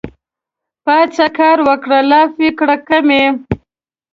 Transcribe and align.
پاڅه 0.85 1.27
کار 1.37 1.57
وکړه 1.67 1.99
لافې 2.09 2.49
کړه 2.59 2.75
کمې 2.87 3.23